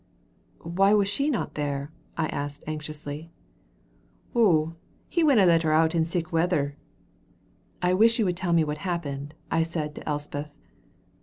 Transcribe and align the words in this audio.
"Why 0.63 0.95
was 0.95 1.07
she 1.07 1.29
not 1.29 1.53
there?" 1.53 1.91
I 2.17 2.25
asked 2.29 2.63
anxiously. 2.65 3.29
"Ou, 4.35 4.73
he 5.07 5.23
winna 5.23 5.45
let 5.45 5.61
her 5.61 5.73
out 5.73 5.93
in 5.93 6.05
sic 6.05 6.31
weather." 6.31 6.75
"I 7.83 7.93
wish 7.93 8.17
you 8.17 8.25
would 8.25 8.35
tell 8.37 8.51
me 8.53 8.63
what 8.63 8.79
happened," 8.79 9.35
I 9.51 9.61
said 9.61 9.93
to 9.93 10.09
Elspeth. 10.09 10.49